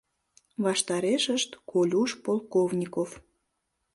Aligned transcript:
Ваштарешышт— 0.63 1.49
Колюш 1.71 2.11
Полковников. 2.23 3.09